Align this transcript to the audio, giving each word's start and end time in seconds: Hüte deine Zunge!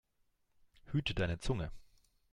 Hüte 0.93 1.13
deine 1.13 1.37
Zunge! 1.37 1.71